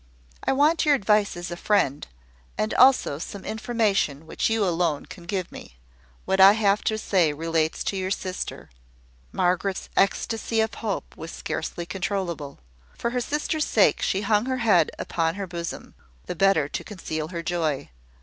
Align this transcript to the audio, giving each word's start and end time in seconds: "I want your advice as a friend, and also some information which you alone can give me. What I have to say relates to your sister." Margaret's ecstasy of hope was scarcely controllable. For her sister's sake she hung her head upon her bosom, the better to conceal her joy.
"I 0.43 0.51
want 0.51 0.83
your 0.83 0.95
advice 0.95 1.37
as 1.37 1.51
a 1.51 1.55
friend, 1.55 2.07
and 2.57 2.73
also 2.73 3.19
some 3.19 3.45
information 3.45 4.25
which 4.25 4.49
you 4.49 4.65
alone 4.65 5.05
can 5.05 5.25
give 5.25 5.51
me. 5.51 5.75
What 6.25 6.41
I 6.41 6.53
have 6.53 6.83
to 6.85 6.97
say 6.97 7.31
relates 7.33 7.83
to 7.83 7.95
your 7.95 8.09
sister." 8.09 8.71
Margaret's 9.31 9.89
ecstasy 9.95 10.59
of 10.59 10.73
hope 10.73 11.15
was 11.15 11.29
scarcely 11.31 11.85
controllable. 11.85 12.57
For 12.97 13.11
her 13.11 13.21
sister's 13.21 13.65
sake 13.67 14.01
she 14.01 14.21
hung 14.21 14.47
her 14.47 14.57
head 14.65 14.89
upon 14.97 15.35
her 15.35 15.45
bosom, 15.45 15.93
the 16.25 16.33
better 16.33 16.67
to 16.67 16.83
conceal 16.83 17.27
her 17.27 17.43
joy. 17.43 17.91